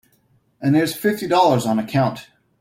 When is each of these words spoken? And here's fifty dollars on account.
And 0.59 0.75
here's 0.75 0.95
fifty 0.95 1.27
dollars 1.27 1.67
on 1.67 1.77
account. 1.77 2.25